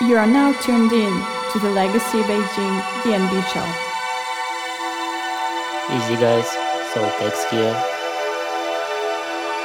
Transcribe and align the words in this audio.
You 0.00 0.16
are 0.16 0.28
now 0.28 0.52
tuned 0.62 0.92
in 0.92 1.10
to 1.50 1.58
the 1.58 1.70
Legacy 1.70 2.22
Beijing 2.22 2.74
DNB 3.02 3.34
show. 3.50 3.66
Easy 5.90 6.14
guys, 6.14 6.46
so 6.94 7.02
Tex 7.18 7.42
here. 7.50 7.74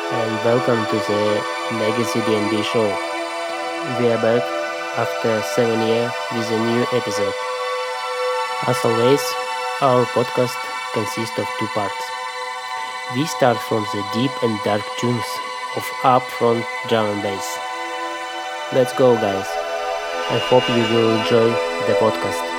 And 0.10 0.34
welcome 0.42 0.82
to 0.90 0.98
the 1.06 1.44
Legacy 1.78 2.20
DNB 2.22 2.64
show. 2.64 2.90
We 4.02 4.10
are 4.10 4.18
back 4.18 4.42
after 4.98 5.40
7 5.54 5.88
years 5.88 6.12
with 6.34 6.50
a 6.50 6.60
new 6.66 6.82
episode. 6.98 7.34
As 8.66 8.78
always, 8.84 9.22
our 9.82 10.04
podcast 10.18 10.58
consists 10.96 11.38
of 11.38 11.46
two 11.60 11.68
parts. 11.78 12.04
We 13.14 13.28
start 13.28 13.60
from 13.70 13.86
the 13.94 14.04
deep 14.16 14.32
and 14.42 14.60
dark 14.66 14.82
tunes 14.98 15.30
of 15.78 15.84
upfront 16.02 16.66
drum 16.90 17.06
and 17.06 17.22
bass. 17.22 17.60
Let's 18.74 18.94
go 18.94 19.14
guys. 19.14 19.63
I 20.30 20.38
hope 20.40 20.68
you 20.70 20.84
will 20.96 21.20
enjoy 21.20 21.50
the 21.88 21.94
podcast. 22.00 22.53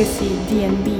Legacy 0.00 0.30
DNB. 0.48 0.99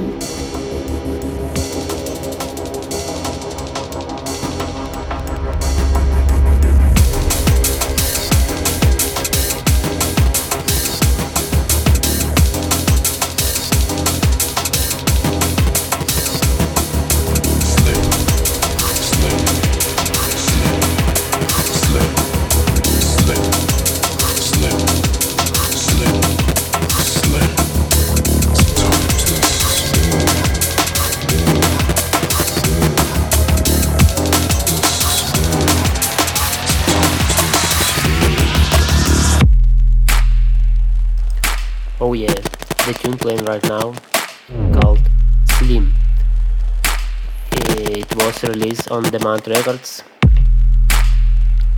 Released 48.71 48.89
on 48.89 49.03
Demand 49.03 49.45
Records 49.49 50.01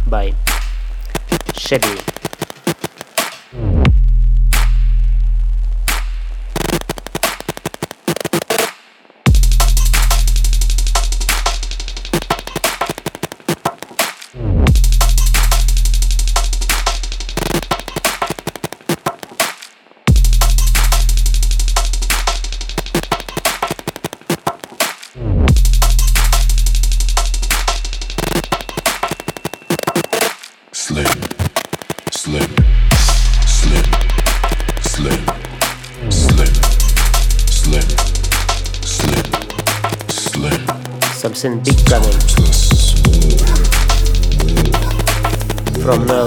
by 0.06 0.32
Chevy. 1.56 2.23
Something 41.44 41.62
big 41.64 41.86
coming. 41.86 42.10
From 45.84 46.06
Noel 46.06 46.23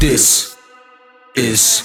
This 0.00 0.56
is 1.34 1.82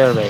survey. 0.00 0.29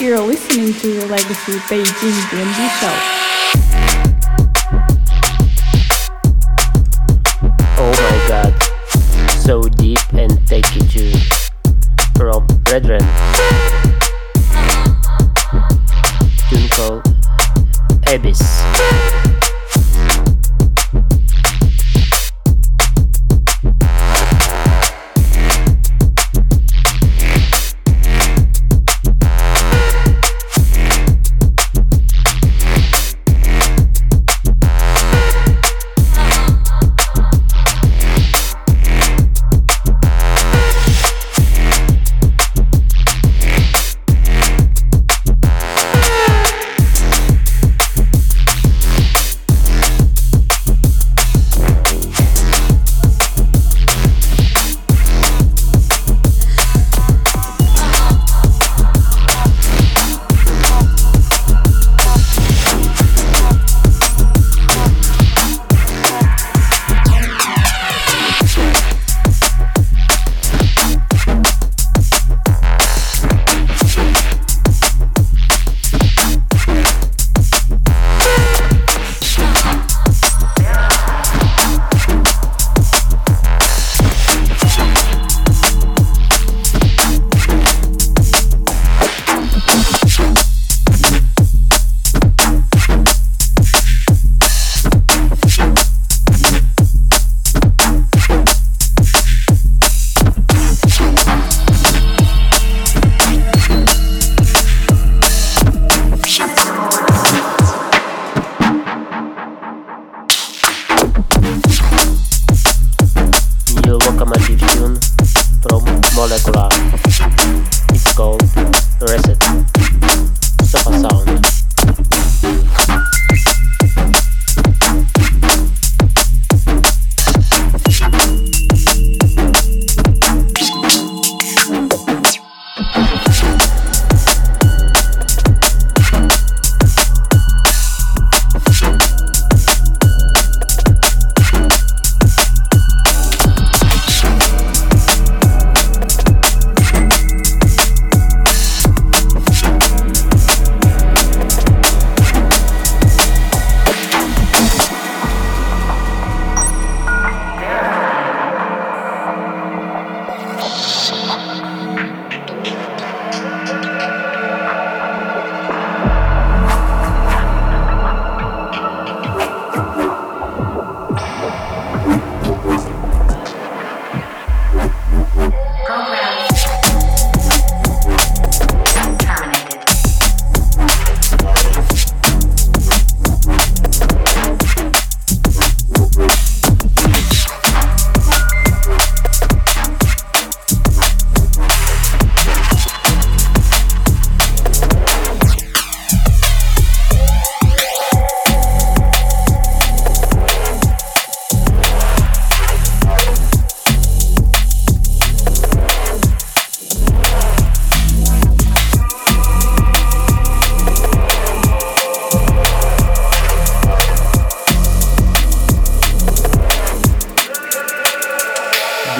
You're 0.00 0.18
listening 0.18 0.72
to 0.72 0.94
the 0.98 1.06
Legacy 1.08 1.52
Beijing 1.68 2.16
DNB 2.30 2.58
show. 2.80 2.94
Oh 7.76 7.92
my 7.92 8.18
god, 8.26 8.52
so 9.44 9.60
deep 9.60 10.00
and 10.14 10.46
techy 10.48 10.80
to 10.80 11.12
from 12.16 12.46
Brethren. 12.64 13.02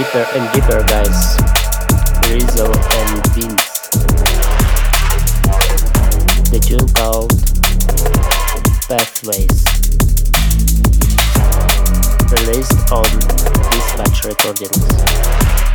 Deeper 0.00 0.26
and 0.32 0.50
deeper, 0.54 0.82
guys. 0.84 1.36
Rizzo 2.30 2.64
and 2.64 3.26
Vince. 3.34 3.90
The 6.48 6.58
tune 6.58 6.88
called 6.94 7.30
Pathways. 8.88 9.60
Released 12.32 12.90
on 12.90 13.04
Dispatch 13.72 14.24
Recordings. 14.24 15.69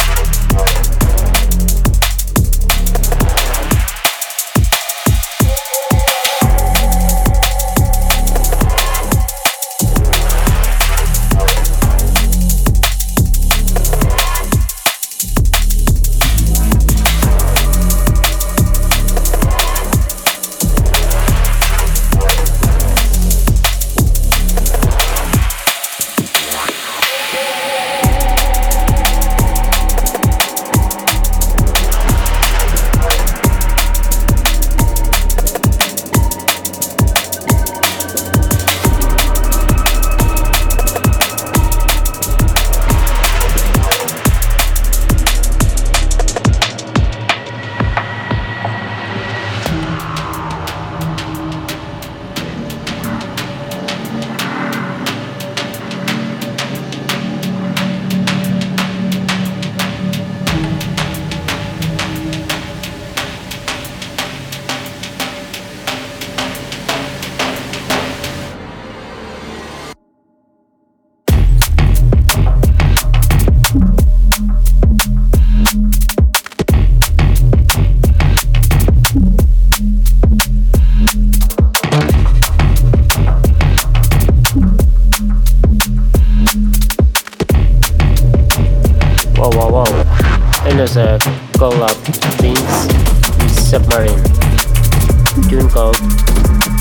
Tune 95.43 95.69
called 95.69 95.97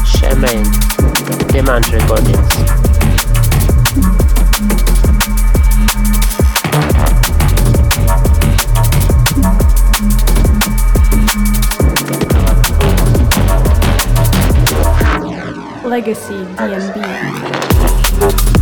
Shaman. 0.06 0.64
Demand 1.48 1.86
Recordings. 1.92 2.54
Legacy 15.84 16.44
DNB. 16.56 18.53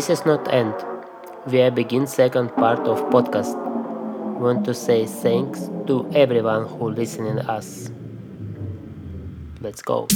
This 0.00 0.08
is 0.08 0.24
not 0.24 0.50
end. 0.50 0.72
We 1.46 1.60
are 1.60 1.70
begin 1.70 2.06
second 2.06 2.56
part 2.56 2.88
of 2.88 3.02
podcast. 3.10 3.54
Want 4.40 4.64
to 4.64 4.72
say 4.72 5.04
thanks 5.04 5.68
to 5.88 6.10
everyone 6.14 6.64
who 6.66 6.88
listening 6.88 7.38
us. 7.40 7.90
Let's 9.60 9.82
go. 9.82 10.06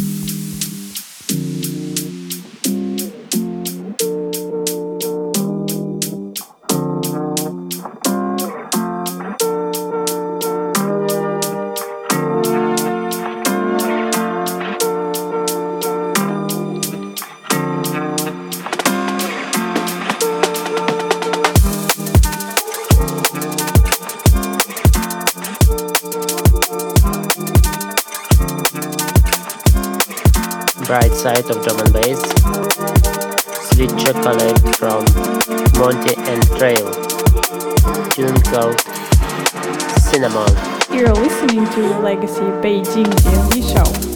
Side 31.24 31.48
of 31.48 31.64
Drum 31.64 31.80
and 31.80 31.90
Bass, 31.90 32.20
Sweet 33.70 33.88
Chocolate 33.96 34.76
from 34.76 35.06
Monty 35.80 36.14
and 36.18 36.42
Trail, 36.58 36.92
tune 38.10 38.38
called 38.42 38.78
Cinnamon. 40.02 40.54
You're 40.92 41.14
listening 41.14 41.64
to 41.70 41.98
Legacy 42.00 42.42
Beijing 42.60 43.06
DNB 43.06 43.72
show. 43.72 44.13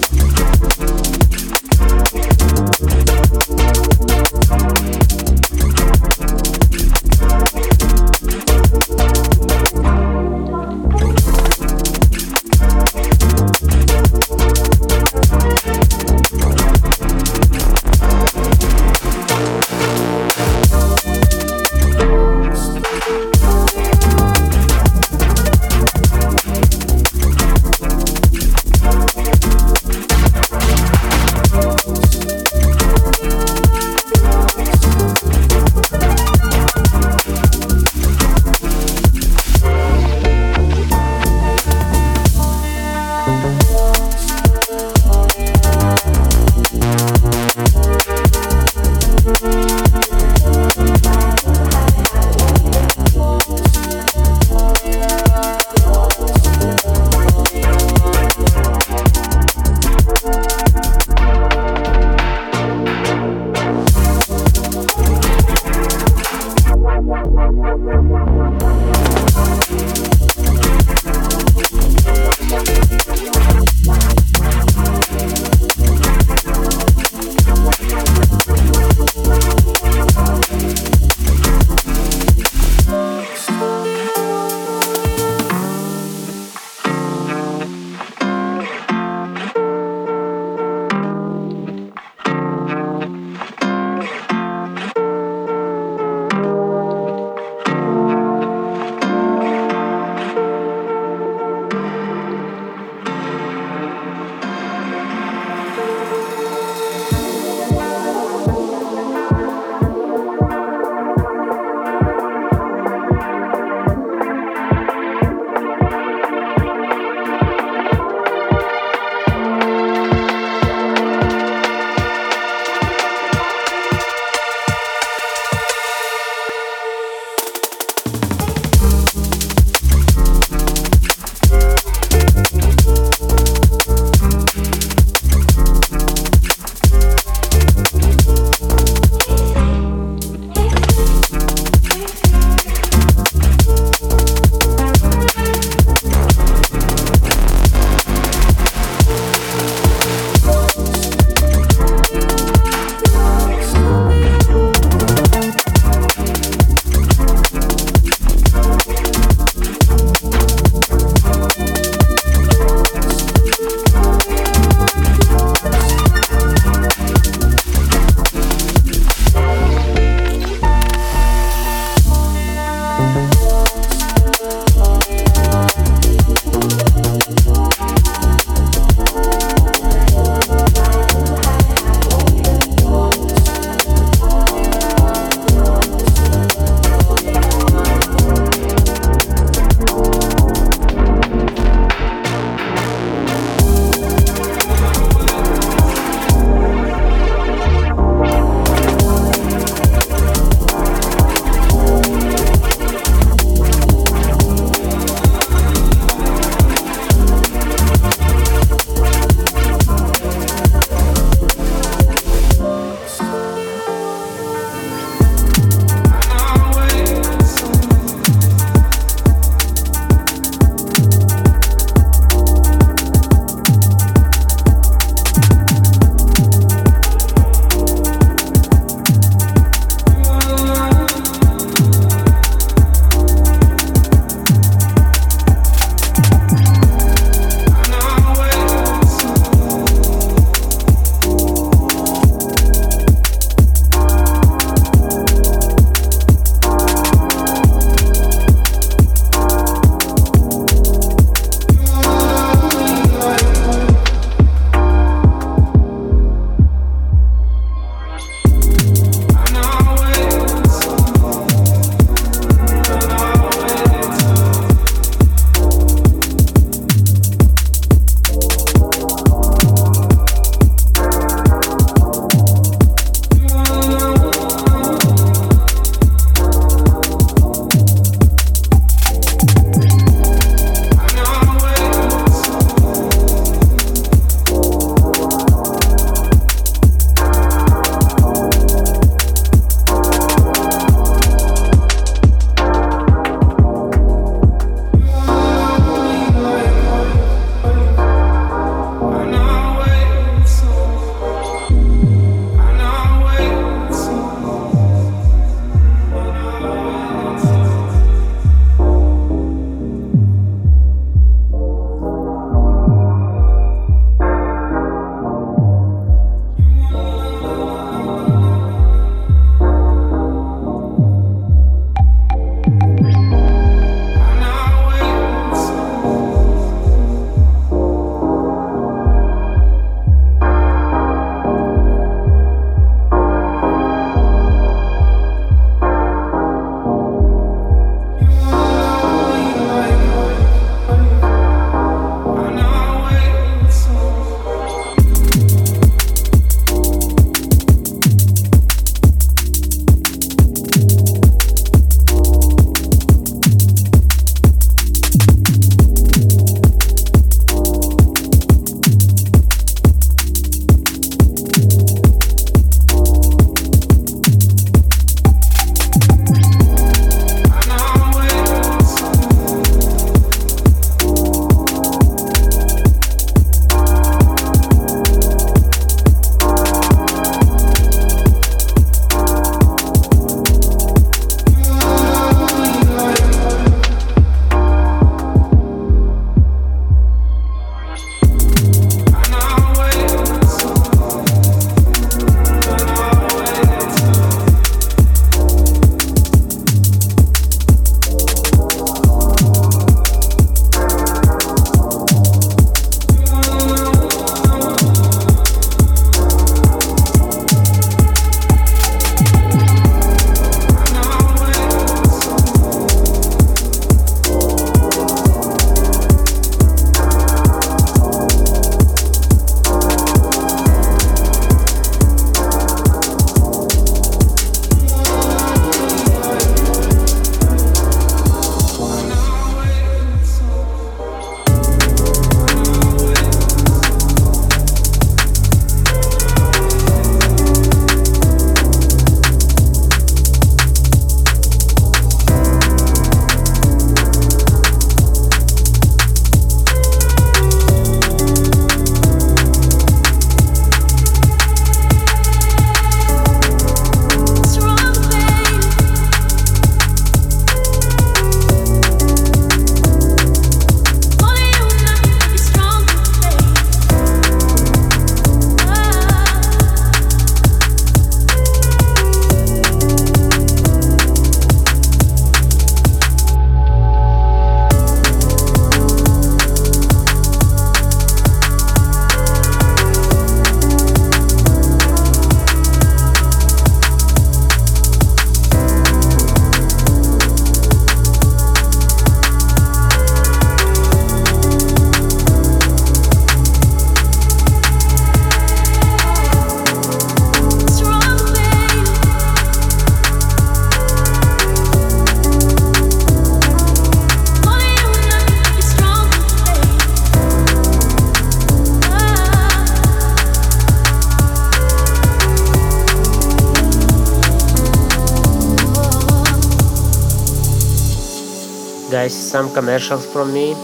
Some 519.29 519.53
commercials 519.53 520.11
from 520.11 520.33
me. 520.33 520.55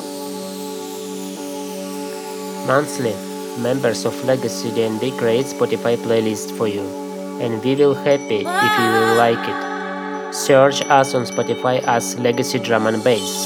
Monthly, 2.67 3.13
members 3.61 4.07
of 4.07 4.25
Legacy 4.25 4.71
DNB 4.71 5.19
create 5.19 5.45
Spotify 5.45 5.97
playlist 5.99 6.57
for 6.57 6.67
you, 6.67 6.85
and 7.43 7.63
we 7.63 7.75
will 7.77 7.93
happy 7.93 8.41
if 8.41 8.73
you 8.81 8.89
will 8.97 9.17
like 9.17 9.45
it. 9.53 10.35
Search 10.35 10.81
us 10.89 11.15
on 11.15 11.27
Spotify 11.27 11.83
as 11.87 12.19
Legacy 12.19 12.59
Drum 12.59 12.87
and 12.87 13.05
Bass. 13.05 13.44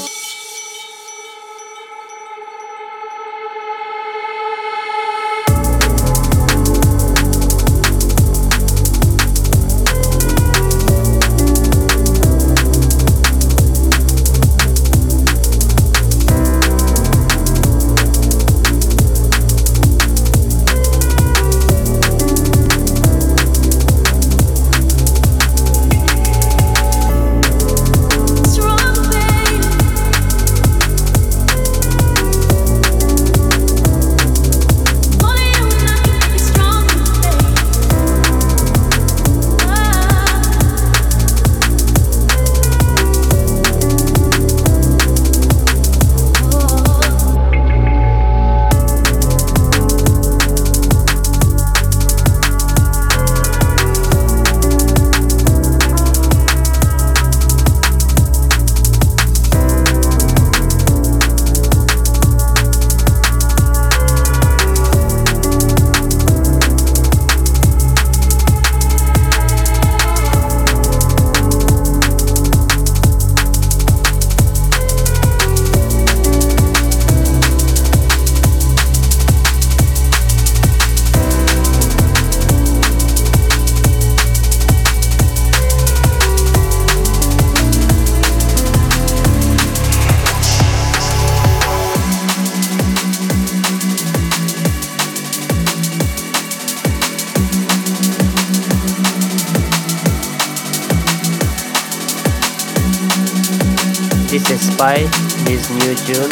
This 104.79 104.87
is 104.87 104.95
Spy 104.95 105.03
with 105.43 105.69
new 105.75 105.95
tune 106.07 106.31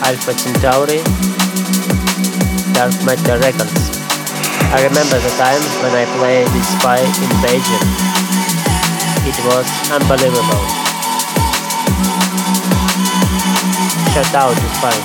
Alpha 0.00 0.32
Centauri 0.32 1.04
Dark 2.72 2.96
Matter 3.04 3.36
Records. 3.44 3.92
I 4.72 4.88
remember 4.88 5.20
the 5.20 5.28
time 5.36 5.60
when 5.84 5.92
I 5.92 6.08
played 6.16 6.48
this 6.48 6.68
Spy 6.80 6.96
in 6.96 7.30
Beijing. 7.44 7.84
It 9.28 9.36
was 9.44 9.68
unbelievable. 9.92 10.64
Shout 14.14 14.34
out 14.34 14.56
to 14.56 14.68
Spy. 14.72 14.96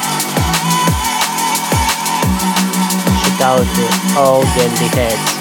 Shout 3.20 3.59
out 3.59 3.68
to 3.76 4.20
all 4.20 4.39
the 4.39 4.88
heads. 4.95 5.33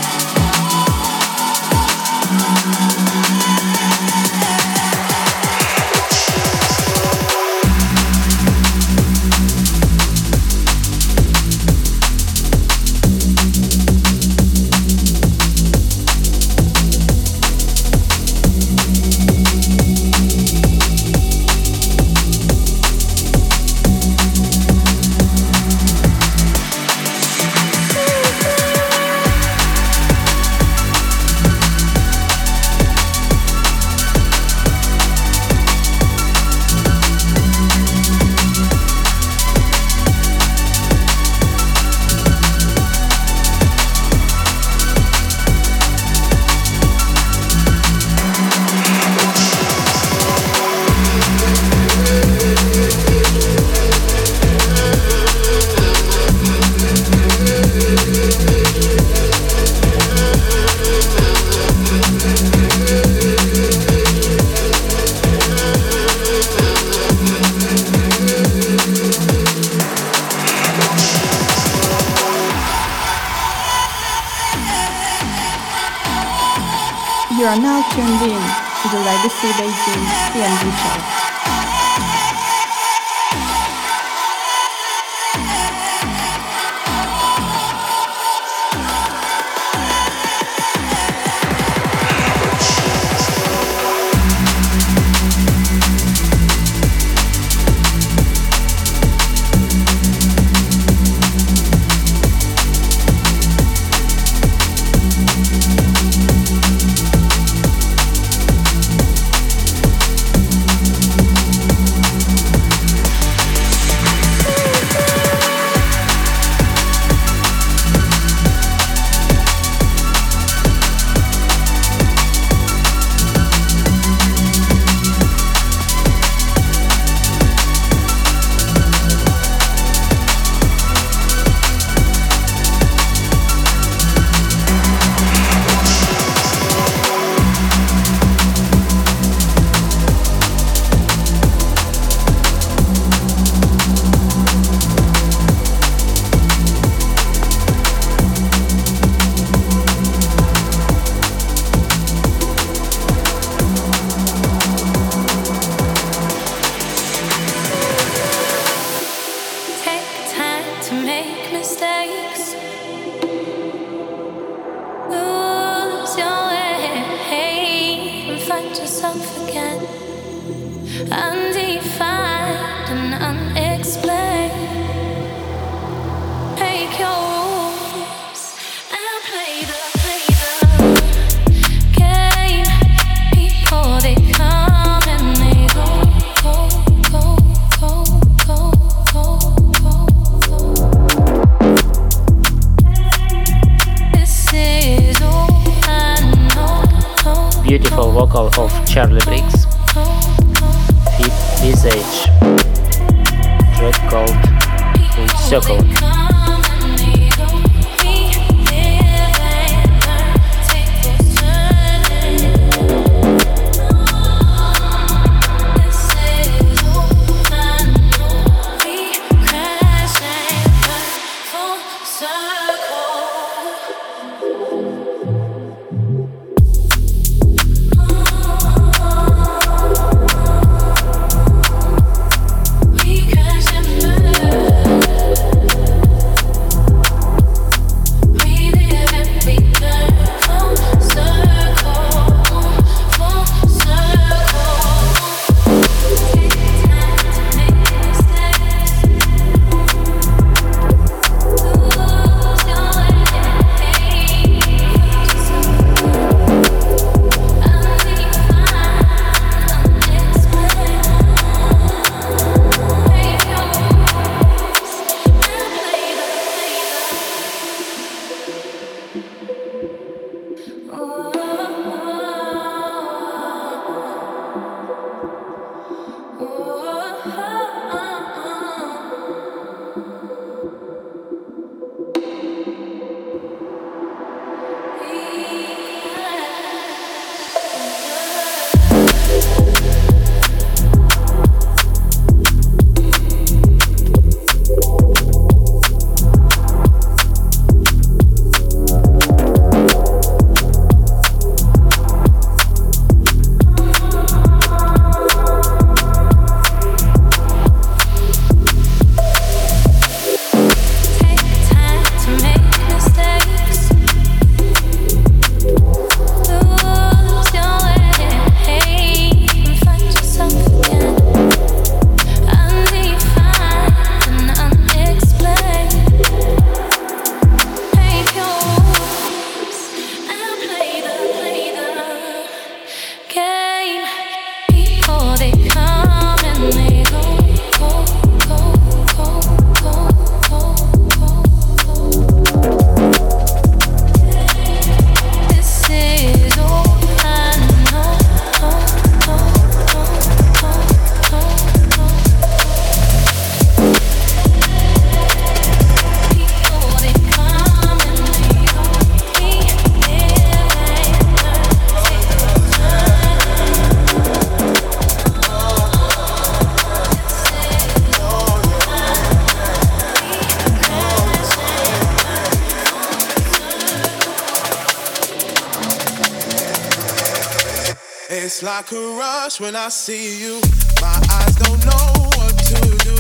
It's 378.53 378.62
like 378.62 378.92
a 378.92 379.16
rush 379.16 379.61
when 379.61 379.74
I 379.74 379.88
see 379.88 380.38
you. 380.38 380.61
My 381.00 381.16
eyes 381.32 381.55
don't 381.57 381.82
know 381.86 382.28
what 382.36 382.53
to 382.68 382.80
do. 383.00 383.16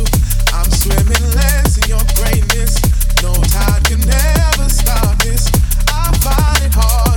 I'm 0.52 0.70
swimming 0.70 1.24
less 1.32 1.78
in 1.78 1.88
your 1.88 2.04
greatness. 2.16 2.76
No 3.22 3.32
tide 3.32 3.82
can 3.86 4.02
ever 4.10 4.68
stop 4.68 5.16
this. 5.22 5.50
I 5.88 6.12
find 6.20 6.66
it 6.66 6.74
hard. 6.74 7.11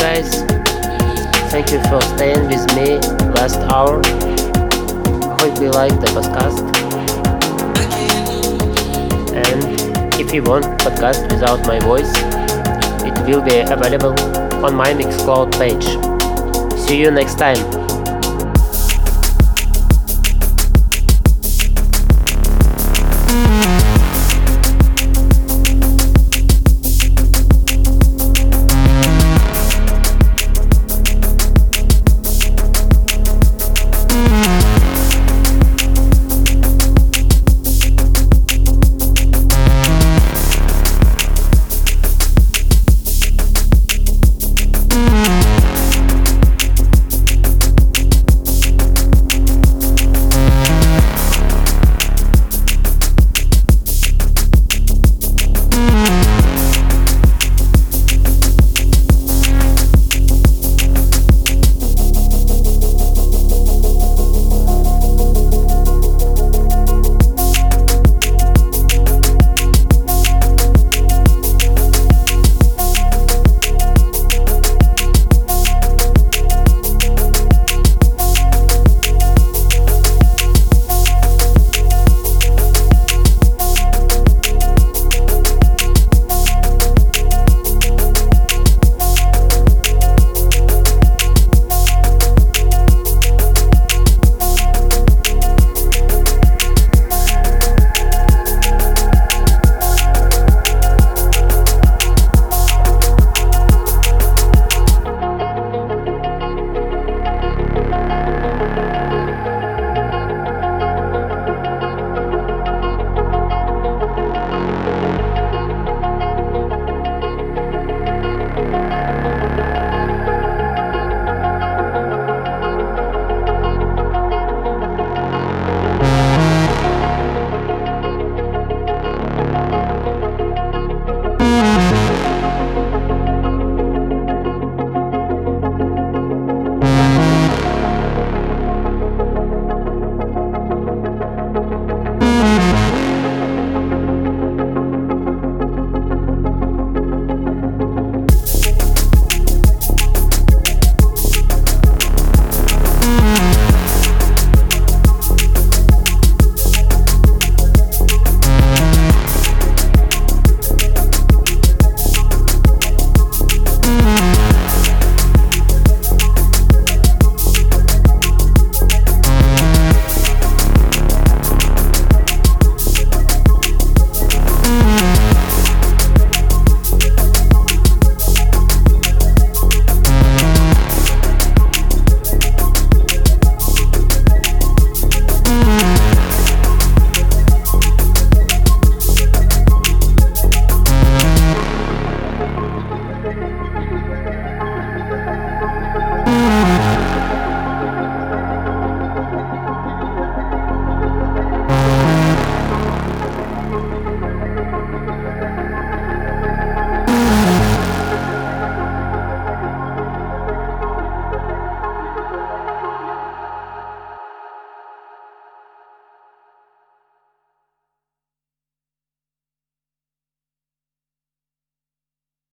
Guys. 0.00 0.42
Thank 1.52 1.70
you 1.72 1.80
for 1.90 2.00
staying 2.00 2.46
with 2.48 2.64
me 2.74 2.96
last 3.36 3.60
hour. 3.68 4.00
Hope 5.40 5.60
you 5.60 5.70
like 5.70 5.92
the 6.00 6.08
podcast. 6.16 6.60
And 9.34 10.20
if 10.20 10.32
you 10.32 10.42
want 10.42 10.64
podcast 10.80 11.30
without 11.30 11.66
my 11.66 11.78
voice, 11.80 12.12
it 13.04 13.14
will 13.28 13.42
be 13.42 13.60
available 13.60 14.18
on 14.64 14.74
my 14.74 14.94
Mixcloud 14.94 15.52
page. 15.58 15.86
See 16.86 16.98
you 16.98 17.10
next 17.10 17.38
time. 17.38 17.89